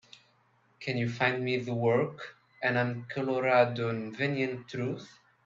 [0.79, 5.19] Can you find me the work, An InColorado Nvenient Truth?